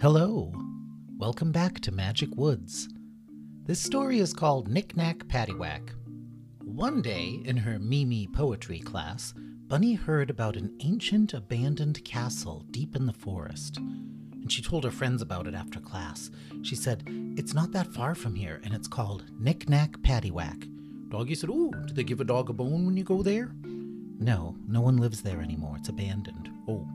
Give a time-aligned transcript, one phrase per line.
[0.00, 0.50] Hello.
[1.18, 2.88] Welcome back to Magic Woods.
[3.66, 5.90] This story is called Knick Knack Paddywhack.
[6.64, 12.96] One day, in her Mimi poetry class, Bunny heard about an ancient abandoned castle deep
[12.96, 13.76] in the forest.
[13.76, 16.30] And she told her friends about it after class.
[16.62, 17.02] She said,
[17.36, 21.10] It's not that far from here, and it's called Knick Knack Paddywhack.
[21.10, 23.52] Doggy said, Oh, do they give a dog a bone when you go there?
[24.18, 25.76] No, no one lives there anymore.
[25.78, 26.48] It's abandoned.
[26.66, 26.88] Oh.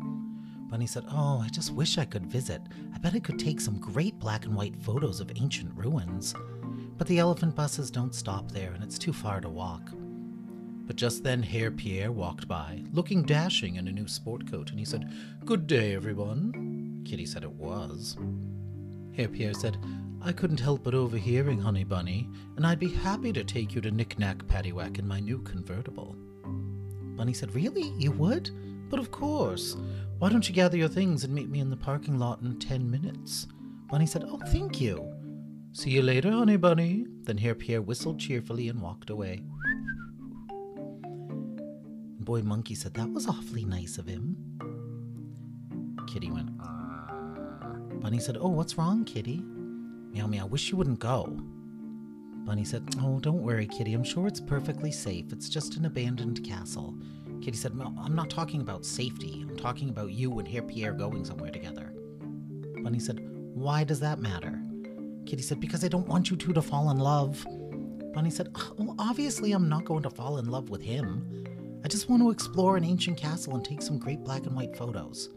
[0.75, 2.61] Bunny said, Oh, I just wish I could visit.
[2.93, 6.35] I bet I could take some great black and white photos of ancient ruins.
[6.97, 9.89] But the elephant buses don't stop there, and it's too far to walk.
[10.85, 14.77] But just then Herr Pierre walked by, looking dashing in a new sport coat, and
[14.77, 15.13] he said,
[15.45, 17.03] Good day, everyone.
[17.05, 18.17] Kitty said it was.
[19.15, 19.77] Herr Pierre said,
[20.21, 23.91] I couldn't help but overhearing, Honey Bunny, and I'd be happy to take you to
[23.91, 26.17] Knick Knack Paddywhack in my new convertible.
[27.15, 27.93] Bunny said, Really?
[27.97, 28.51] You would?
[28.95, 29.75] But of course.
[30.19, 32.89] Why don't you gather your things and meet me in the parking lot in ten
[32.89, 33.45] minutes?
[33.89, 35.13] Bunny said, Oh, thank you.
[35.73, 37.05] See you later, honey bunny.
[37.23, 39.43] Then Herr Pierre whistled cheerfully and walked away.
[42.21, 44.37] Boy Monkey said, That was awfully nice of him.
[46.07, 49.43] Kitty went, "Arr." Bunny said, Oh, what's wrong, Kitty?
[50.13, 51.37] Meow meow, I wish you wouldn't go.
[52.45, 53.93] Bunny said, Oh, don't worry, Kitty.
[53.93, 55.33] I'm sure it's perfectly safe.
[55.33, 56.97] It's just an abandoned castle.
[57.45, 59.45] Kitty said, No, I'm not talking about safety.
[59.47, 61.93] I'm talking about you and Herr Pierre going somewhere together.
[62.81, 64.59] Bunny said, Why does that matter?
[65.27, 67.45] Kitty said, Because I don't want you two to fall in love.
[68.15, 71.45] Bunny said, ah, Well, obviously, I'm not going to fall in love with him.
[71.83, 74.75] I just want to explore an ancient castle and take some great black and white
[74.75, 75.29] photos.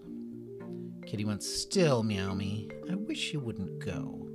[1.04, 4.30] Kitty went, Still, Meow Me, I wish you wouldn't go.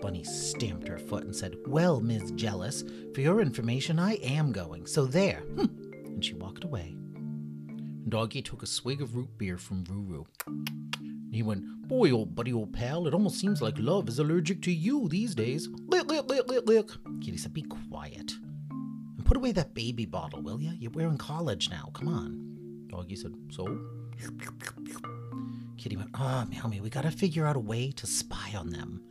[0.00, 2.32] Bunny stamped her foot and said, Well, Ms.
[2.32, 2.82] Jealous,
[3.14, 5.44] for your information, I am going, so there.
[5.54, 5.70] Hm.
[6.06, 6.95] And she walked away.
[8.08, 10.26] Doggy took a swig of root beer from Ruru.
[11.32, 14.72] He went, Boy, old buddy, old pal, it almost seems like love is allergic to
[14.72, 15.68] you these days.
[15.88, 16.88] Lick, lick, lick, lick, lick.
[17.20, 18.32] Kitty said, Be quiet.
[18.70, 20.70] And put away that baby bottle, will ya?
[20.78, 21.90] You're we're in college now.
[21.94, 22.86] Come on.
[22.88, 23.76] Doggy said, So?
[25.76, 29.02] Kitty went, Ah, oh, Meow we gotta figure out a way to spy on them.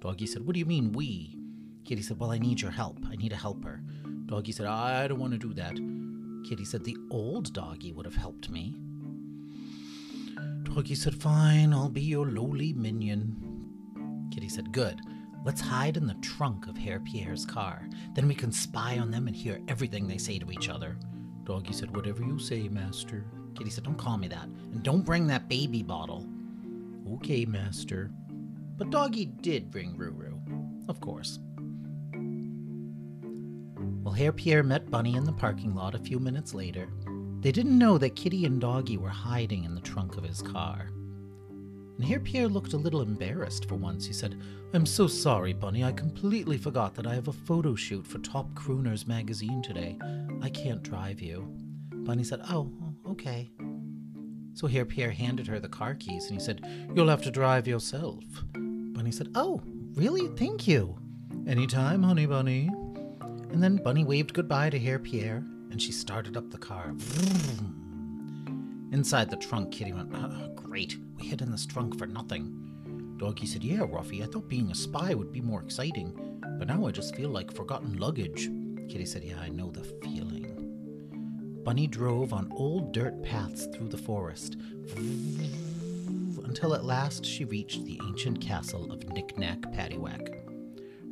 [0.00, 1.36] Doggy said, What do you mean, we?
[1.84, 3.00] Kitty said, Well, I need your help.
[3.10, 3.82] I need a helper.
[4.26, 5.76] Doggy said, I don't want to do that.
[6.44, 8.74] Kitty said, The old doggy would have helped me.
[10.64, 14.28] Doggy said, Fine, I'll be your lowly minion.
[14.32, 15.00] Kitty said, Good.
[15.44, 17.86] Let's hide in the trunk of Herr Pierre's car.
[18.14, 20.96] Then we can spy on them and hear everything they say to each other.
[21.44, 23.24] Doggy said, Whatever you say, master.
[23.56, 24.44] Kitty said, Don't call me that.
[24.44, 26.26] And don't bring that baby bottle.
[27.14, 28.10] Okay, master.
[28.76, 30.88] But Doggy did bring Ruru.
[30.88, 31.38] Of course.
[34.04, 36.88] Well, Herr Pierre met Bunny in the parking lot a few minutes later.
[37.40, 40.90] They didn't know that Kitty and Doggy were hiding in the trunk of his car.
[41.96, 44.04] And Herr Pierre looked a little embarrassed for once.
[44.04, 44.38] He said,
[44.74, 45.84] I'm so sorry, Bunny.
[45.84, 49.96] I completely forgot that I have a photo shoot for Top Crooners magazine today.
[50.42, 51.48] I can't drive you.
[51.90, 52.70] Bunny said, Oh,
[53.08, 53.50] okay.
[54.52, 56.60] So Herr Pierre handed her the car keys and he said,
[56.94, 58.22] You'll have to drive yourself.
[58.52, 59.62] Bunny said, Oh,
[59.94, 60.28] really?
[60.36, 60.98] Thank you.
[61.46, 62.70] Anytime, honey bunny.
[63.54, 66.90] And then Bunny waved goodbye to Herr Pierre and she started up the car.
[66.92, 68.88] Vroom.
[68.90, 73.14] Inside the trunk, Kitty went, oh, Great, we hid in this trunk for nothing.
[73.16, 76.84] Doggy said, Yeah, Ruffy, I thought being a spy would be more exciting, but now
[76.84, 78.50] I just feel like forgotten luggage.
[78.88, 81.62] Kitty said, Yeah, I know the feeling.
[81.62, 84.56] Bunny drove on old dirt paths through the forest
[86.44, 90.43] until at last she reached the ancient castle of Knick Knack Paddywhack.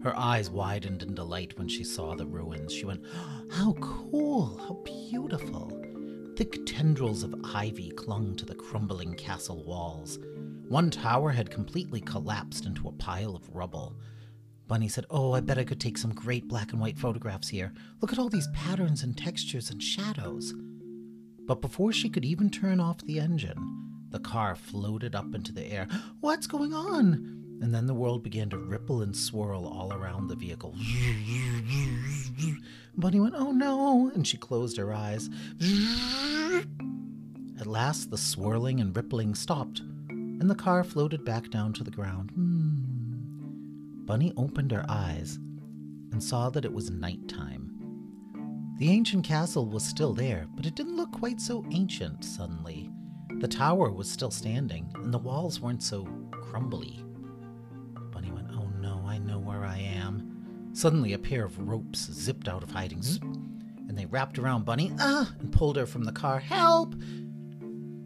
[0.03, 2.73] Her eyes widened in delight when she saw the ruins.
[2.73, 3.05] She went,
[3.51, 4.59] How cool!
[4.59, 5.71] How beautiful!
[6.37, 10.19] Thick tendrils of ivy clung to the crumbling castle walls.
[10.69, 13.97] One tower had completely collapsed into a pile of rubble.
[14.67, 17.73] Bunny said, Oh, I bet I could take some great black and white photographs here.
[18.01, 20.55] Look at all these patterns and textures and shadows.
[21.47, 25.67] But before she could even turn off the engine, the car floated up into the
[25.67, 25.87] air.
[26.21, 27.42] What's going on?
[27.63, 30.75] And then the world began to ripple and swirl all around the vehicle.
[32.97, 34.11] Bunny went, Oh no!
[34.13, 35.31] And she closed her eyes.
[37.61, 41.91] At last, the swirling and rippling stopped, and the car floated back down to the
[41.93, 42.33] ground.
[42.33, 44.07] Hmm.
[44.07, 45.39] Bunny opened her eyes
[46.11, 47.71] and saw that it was nighttime.
[48.81, 52.91] The ancient castle was still there, but it didn't look quite so ancient suddenly.
[53.39, 57.05] The tower was still standing, and the walls weren't so crumbly.
[59.27, 60.71] Know where I am.
[60.73, 63.03] Suddenly, a pair of ropes zipped out of hiding,
[63.89, 66.41] and they wrapped around Bunny ah, and pulled her from the car.
[66.41, 66.95] Help!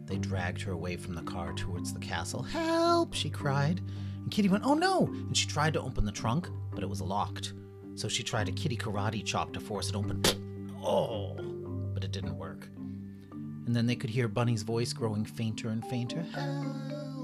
[0.05, 2.43] They dragged her away from the car towards the castle.
[2.43, 3.13] Help!
[3.13, 3.81] she cried.
[4.21, 5.07] And Kitty went, Oh no!
[5.07, 7.53] And she tried to open the trunk, but it was locked.
[7.95, 10.21] So she tried a kitty karate chop to force it open.
[10.83, 11.35] Oh!
[11.93, 12.69] But it didn't work.
[13.31, 16.21] And then they could hear Bunny's voice growing fainter and fainter.
[16.33, 17.16] Help!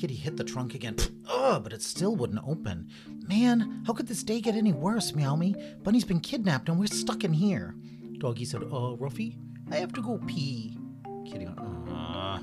[0.00, 0.96] Kitty hit the trunk again.
[1.28, 2.88] Ugh, but it still wouldn't open.
[3.28, 5.54] Man, how could this day get any worse, Meow Me?
[5.82, 7.74] Bunny's been kidnapped and we're stuck in here.
[8.16, 9.36] Doggy said, Uh, Ruffy,
[9.70, 10.78] I have to go pee.
[11.26, 12.38] Kitty went, Uh.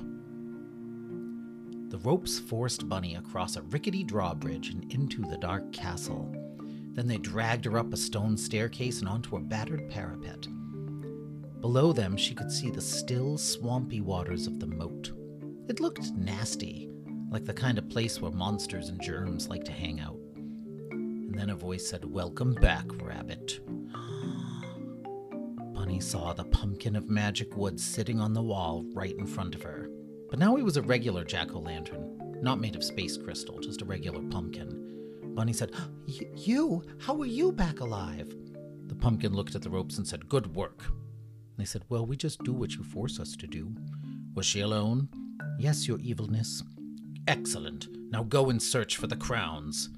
[1.88, 6.32] The ropes forced Bunny across a rickety drawbridge and into the dark castle.
[6.92, 10.46] Then they dragged her up a stone staircase and onto a battered parapet.
[11.60, 15.10] Below them, she could see the still, swampy waters of the moat.
[15.68, 16.88] It looked nasty,
[17.30, 20.18] like the kind of place where monsters and germs like to hang out.
[20.90, 23.60] And then a voice said, Welcome back, Rabbit.
[25.74, 29.62] Bunny saw the pumpkin of magic wood sitting on the wall right in front of
[29.62, 29.88] her.
[30.30, 33.82] But now he was a regular jack o' lantern, not made of space crystal, just
[33.82, 35.32] a regular pumpkin.
[35.34, 35.72] Bunny said,
[36.06, 36.82] You?
[36.98, 38.34] How are you back alive?
[38.86, 40.84] The pumpkin looked at the ropes and said, Good work.
[41.58, 43.74] They said, Well, we just do what you force us to do.
[44.34, 45.08] Was she alone?
[45.58, 46.62] Yes, your evilness.
[47.28, 47.88] Excellent.
[48.10, 49.90] Now go and search for the crowns.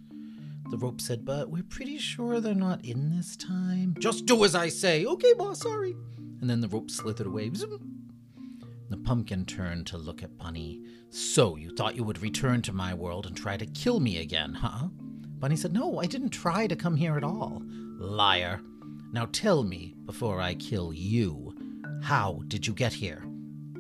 [0.69, 3.95] The rope said, But we're pretty sure they're not in this time.
[4.01, 5.07] Just do as I say.
[5.07, 5.95] Okay, boss, sorry.
[6.41, 7.49] And then the rope slithered away.
[7.51, 10.83] The pumpkin turned to look at Bunny.
[11.11, 14.53] So you thought you would return to my world and try to kill me again,
[14.53, 14.89] huh?
[15.39, 17.63] Bunny said, No, I didn't try to come here at all.
[17.97, 18.61] Liar.
[19.13, 21.55] Now tell me, before I kill you,
[22.03, 23.25] how did you get here?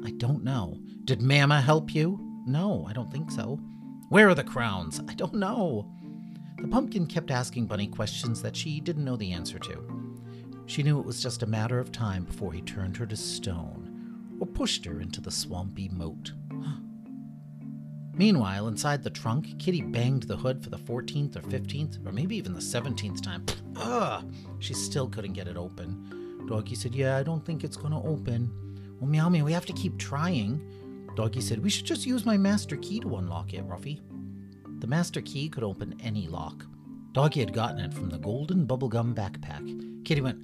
[0.04, 0.78] I don't know.
[1.04, 2.29] Did Mama help you?
[2.46, 3.58] No, I don't think so.
[4.08, 5.00] Where are the crowns?
[5.08, 5.90] I don't know.
[6.60, 10.00] The pumpkin kept asking Bunny questions that she didn't know the answer to.
[10.66, 14.36] She knew it was just a matter of time before he turned her to stone
[14.40, 16.32] or pushed her into the swampy moat.
[18.14, 22.36] Meanwhile, inside the trunk, Kitty banged the hood for the 14th or 15th, or maybe
[22.36, 23.44] even the 17th time.
[23.76, 24.32] Ugh!
[24.58, 26.46] She still couldn't get it open.
[26.46, 28.96] Doggy said, Yeah, I don't think it's going to open.
[29.00, 30.60] Well, Meow Meow, we have to keep trying.
[31.16, 34.00] Doggy said, We should just use my master key to unlock it, Ruffy.
[34.80, 36.64] The master key could open any lock.
[37.12, 40.04] Doggy had gotten it from the golden bubblegum backpack.
[40.04, 40.38] Kitty went,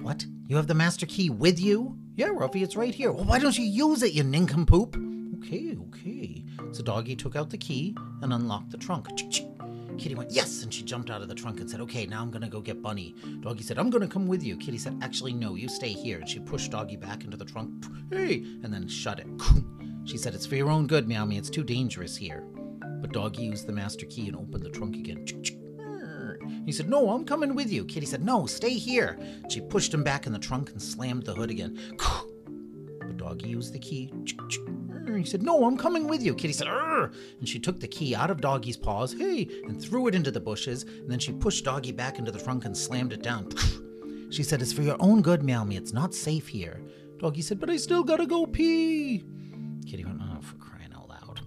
[0.00, 0.24] What?
[0.48, 1.98] You have the master key with you?
[2.14, 3.10] Yeah, Ruffy, it's right here.
[3.10, 4.96] Well, why don't you use it, you nincompoop?
[5.38, 6.44] Okay, okay.
[6.72, 9.08] So Doggy took out the key and unlocked the trunk.
[9.98, 10.62] Kitty went, Yes!
[10.62, 12.82] And she jumped out of the trunk and said, Okay, now I'm gonna go get
[12.82, 13.14] Bunny.
[13.40, 14.56] Doggy said, I'm gonna come with you.
[14.56, 16.18] Kitty said, Actually, no, you stay here.
[16.18, 17.84] And she pushed Doggy back into the trunk.
[18.10, 18.44] Hey!
[18.62, 19.26] And then shut it.
[20.04, 21.38] She said, It's for your own good, Meow Me.
[21.38, 22.42] It's too dangerous here.
[23.00, 25.24] But Doggy used the master key and opened the trunk again.
[26.64, 27.84] He said, No, I'm coming with you.
[27.84, 29.18] Kitty said, No, stay here.
[29.48, 31.78] She pushed him back in the trunk and slammed the hood again.
[33.00, 34.12] But Doggy used the key.
[35.06, 36.34] He said, No, I'm coming with you.
[36.34, 37.10] Kitty said, Arr!
[37.38, 40.40] And she took the key out of Doggy's paws, hey, and threw it into the
[40.40, 40.82] bushes.
[40.84, 43.50] And then she pushed Doggy back into the trunk and slammed it down.
[44.30, 45.76] She said, It's for your own good, Meow Me.
[45.76, 46.80] It's not safe here.
[47.18, 49.24] Doggy said, But I still gotta go pee.
[49.86, 51.42] Kitty went, Oh, for crying out loud.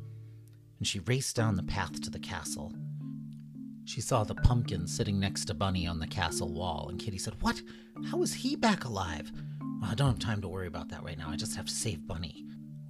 [0.77, 2.73] And she raced down the path to the castle.
[3.85, 7.35] She saw the pumpkin sitting next to Bunny on the castle wall, and Kitty said,
[7.41, 7.61] What?
[8.11, 9.31] How is he back alive?
[9.81, 11.29] Well, I don't have time to worry about that right now.
[11.29, 12.45] I just have to save Bunny.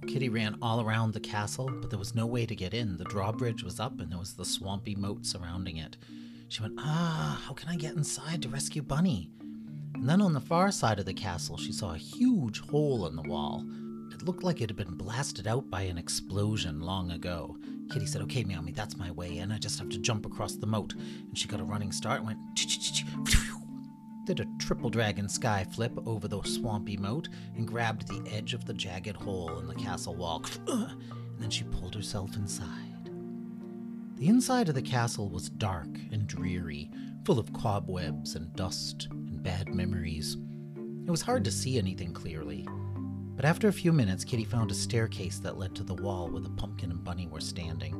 [0.06, 2.96] Kitty ran all around the castle, but there was no way to get in.
[2.96, 5.96] The drawbridge was up, and there was the swampy moat surrounding it.
[6.48, 9.30] She went, Ah, how can I get inside to rescue Bunny?
[9.94, 13.16] And then on the far side of the castle, she saw a huge hole in
[13.16, 13.64] the wall.
[14.12, 17.56] It looked like it had been blasted out by an explosion long ago.
[17.90, 19.50] Kitty said, Okay, Meow Me, that's my way in.
[19.50, 20.94] I just have to jump across the moat.
[20.94, 22.38] And she got a running start and went,
[24.26, 28.64] did a triple dragon sky flip over the swampy moat and grabbed the edge of
[28.64, 30.44] the jagged hole in the castle wall.
[30.66, 33.10] And then she pulled herself inside.
[34.16, 36.90] The inside of the castle was dark and dreary,
[37.24, 40.36] full of cobwebs and dust and bad memories.
[41.06, 42.66] It was hard to see anything clearly.
[43.36, 46.42] But after a few minutes, Kitty found a staircase that led to the wall where
[46.42, 47.94] the pumpkin and bunny were standing.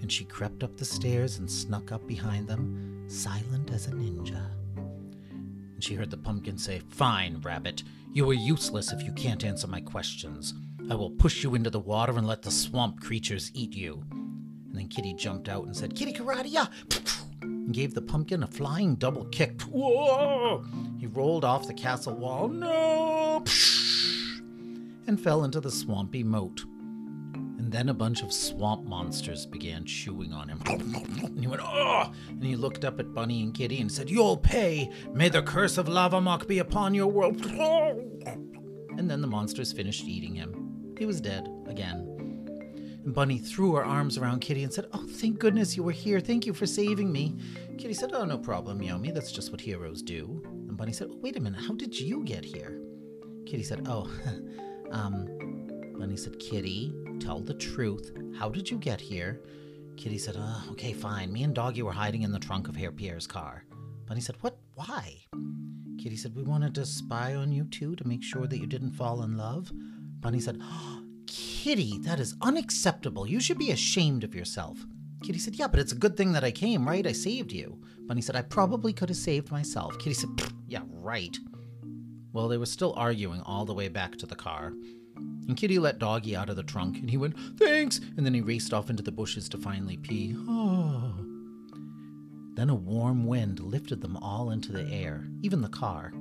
[0.00, 4.59] And she crept up the stairs and snuck up behind them, silent as a ninja.
[5.80, 7.82] She heard the pumpkin say, Fine, Rabbit.
[8.12, 10.54] You are useless if you can't answer my questions.
[10.90, 14.02] I will push you into the water and let the swamp creatures eat you.
[14.10, 16.66] And then Kitty jumped out and said, Kitty Karate, yeah!
[17.42, 19.62] And gave the pumpkin a flying double kick.
[19.62, 20.64] Whoa!
[20.98, 22.48] He rolled off the castle wall.
[22.48, 23.44] No!
[25.10, 26.64] and fell into the swampy moat.
[27.70, 30.60] And then a bunch of swamp monsters began chewing on him.
[30.66, 32.12] And he went, oh!
[32.28, 34.90] And he looked up at Bunny and Kitty and said, You'll pay!
[35.12, 37.46] May the curse of Lava Mock be upon your world!
[37.46, 40.96] And then the monsters finished eating him.
[40.98, 42.08] he was dead again.
[43.04, 46.18] And Bunny threw her arms around Kitty and said, Oh, thank goodness you were here.
[46.18, 47.38] Thank you for saving me.
[47.78, 49.14] Kitty said, Oh, no problem, Yomi.
[49.14, 50.42] That's just what heroes do.
[50.44, 51.60] And Bunny said, oh, Wait a minute.
[51.60, 52.80] How did you get here?
[53.46, 54.10] Kitty said, Oh,
[54.90, 55.28] um,
[55.96, 58.12] Bunny said, Kitty, tell the truth.
[58.38, 59.40] How did you get here?
[59.96, 61.32] Kitty said, oh, Okay, fine.
[61.32, 63.64] Me and Doggy were hiding in the trunk of Herr Pierre's car.
[64.06, 64.58] Bunny said, What?
[64.74, 65.18] Why?
[66.02, 68.92] Kitty said, We wanted to spy on you too to make sure that you didn't
[68.92, 69.70] fall in love.
[70.20, 73.26] Bunny said, oh, Kitty, that is unacceptable.
[73.26, 74.78] You should be ashamed of yourself.
[75.22, 77.06] Kitty said, Yeah, but it's a good thing that I came, right?
[77.06, 77.78] I saved you.
[78.06, 79.98] Bunny said, I probably could have saved myself.
[79.98, 80.30] Kitty said,
[80.66, 81.36] Yeah, right.
[82.32, 84.72] Well, they were still arguing all the way back to the car.
[85.48, 88.00] And Kitty let Doggy out of the trunk, and he went, Thanks!
[88.16, 90.34] And then he raced off into the bushes to finally pee.
[90.36, 91.14] Oh.
[92.54, 96.12] Then a warm wind lifted them all into the air, even the car.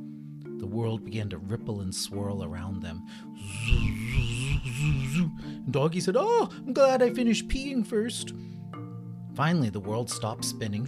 [0.59, 3.05] The world began to ripple and swirl around them.
[5.63, 8.33] And Doggy said, Oh, I'm glad I finished peeing first.
[9.35, 10.87] Finally, the world stopped spinning,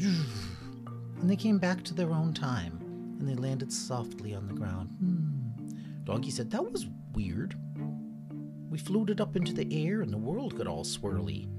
[1.20, 2.80] and they came back to their own time,
[3.20, 4.90] and they landed softly on the ground.
[5.00, 6.04] Hmm.
[6.04, 7.56] Doggy said, That was weird.
[8.72, 11.50] We floated up into the air, and the world got all swirly.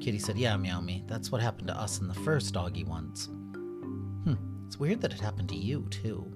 [0.00, 3.24] Kitty said, Yeah, Meow Me, that's what happened to us in the first doggy once.
[3.24, 4.34] Hmm,
[4.66, 6.30] it's weird that it happened to you, too.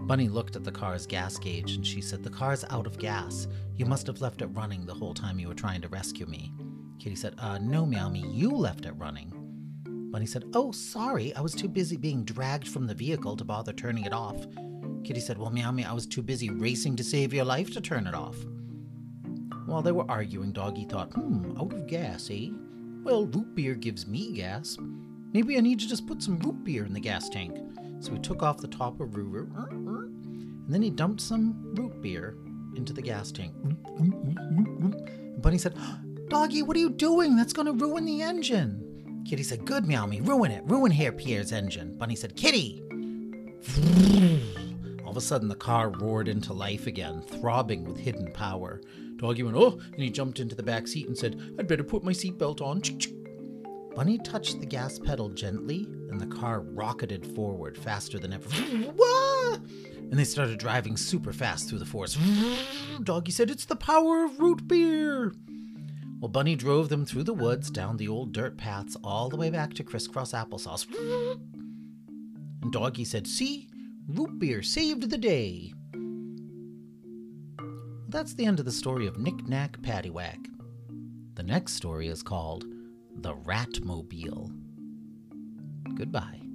[0.00, 3.46] Bunny looked at the car's gas gauge and she said, The car's out of gas.
[3.74, 6.54] You must have left it running the whole time you were trying to rescue me.
[6.98, 9.34] Kitty said, Uh, no, Meow Me, you left it running.
[10.10, 13.74] Bunny said, Oh, sorry, I was too busy being dragged from the vehicle to bother
[13.74, 14.46] turning it off.
[15.04, 17.82] Kitty said, Well, Meow Me, I was too busy racing to save your life to
[17.82, 18.36] turn it off.
[19.66, 22.48] While they were arguing, Doggy thought, Hmm, out of gas, eh?
[23.02, 24.78] Well, root beer gives me gas.
[25.32, 27.56] Maybe I need to just put some root beer in the gas tank.
[28.00, 32.36] So he took off the top of Ruru, and then he dumped some root beer
[32.76, 33.52] into the gas tank.
[35.40, 35.76] Bunny said,
[36.28, 37.36] Doggy, what are you doing?
[37.36, 39.24] That's going to ruin the engine.
[39.28, 40.62] Kitty said, Good, Meow Me, ruin it.
[40.64, 41.96] Ruin Herr Pierre's engine.
[41.96, 42.82] Bunny said, Kitty!
[45.16, 48.82] Of a sudden, the car roared into life again, throbbing with hidden power.
[49.16, 52.04] Doggy went, Oh, and he jumped into the back seat and said, I'd better put
[52.04, 52.82] my seatbelt on.
[53.94, 58.46] Bunny touched the gas pedal gently, and the car rocketed forward faster than ever.
[59.96, 62.18] and they started driving super fast through the forest.
[63.02, 65.32] Doggy said, It's the power of root beer.
[66.20, 69.48] Well, Bunny drove them through the woods, down the old dirt paths, all the way
[69.48, 70.86] back to crisscross applesauce.
[72.62, 73.68] And Doggy said, See,
[74.08, 75.72] root beer saved the day.
[78.08, 80.38] That's the end of the story of Knick Knack Paddywhack.
[81.34, 82.64] The next story is called
[83.16, 84.52] The Ratmobile.
[85.96, 86.45] Goodbye.